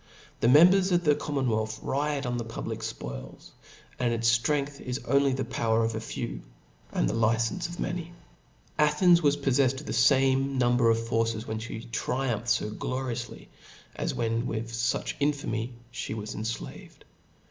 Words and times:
The 0.39 0.47
members 0.47 0.91
of 0.91 1.03
the 1.03 1.13
commonwealth, 1.13 1.79
riot 1.83 2.25
on 2.25 2.37
the 2.37 2.43
public 2.43 2.79
fpoils, 2.79 3.51
and 3.99 4.11
its 4.11 4.35
ftrcngth 4.35 4.81
is 4.81 4.97
only 5.07 5.31
the 5.33 5.45
power 5.45 5.83
of 5.85 5.93
a 5.93 5.99
fewj 5.99 6.41
and 6.91 7.07
the 7.07 7.13
li 7.13 7.35
centioufnefs 7.35 7.69
of 7.69 7.79
many. 7.79 8.11
Athens 8.79 9.21
was 9.21 9.37
poffefled 9.37 9.79
of 9.81 9.85
the 9.85 9.93
fame 9.93 10.59
humber 10.59 10.89
of 10.89 10.97
forces^ 10.97 11.45
when 11.45 11.59
(he 11.59 11.81
triumphed 11.81 12.57
fo 12.57 12.71
glorioufly, 12.71 13.45
and 13.95 14.11
when 14.13 14.47
withfo 14.47 14.95
much 14.95 15.15
infamy 15.19 15.71
(he 15.91 16.15
was 16.15 16.33
enflaved. 16.33 17.05